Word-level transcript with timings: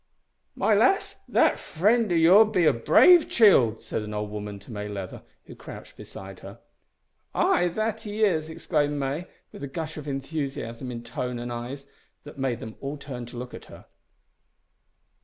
"My 0.55 0.73
lass, 0.73 1.17
that 1.27 1.59
friend 1.59 2.11
o' 2.11 2.15
your'n 2.15 2.51
be 2.51 2.65
a 2.65 2.73
braave 2.73 3.29
cheeld," 3.29 3.79
said 3.81 4.01
an 4.01 4.15
old 4.15 4.31
woman 4.31 4.57
to 4.61 4.71
May 4.71 4.87
Leather, 4.87 5.21
who 5.45 5.53
crouched 5.53 5.95
beside 5.95 6.39
her. 6.39 6.57
"Ay, 7.35 7.67
that 7.67 8.01
he 8.01 8.23
is!" 8.23 8.49
exclaimed 8.49 8.97
May, 8.97 9.27
with 9.51 9.61
a 9.61 9.67
gush 9.67 9.97
of 9.97 10.07
enthusiasm 10.07 10.89
in 10.89 11.03
tone 11.03 11.37
and 11.37 11.53
eyes 11.53 11.85
that 12.23 12.39
made 12.39 12.61
them 12.61 12.77
all 12.81 12.97
turn 12.97 13.27
to 13.27 13.37
look 13.37 13.53
at 13.53 13.65
her. 13.65 13.85